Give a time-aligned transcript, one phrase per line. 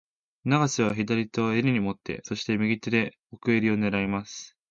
[0.45, 4.57] 永瀬は左手も襟を持って、そして、右手で奥襟を狙います。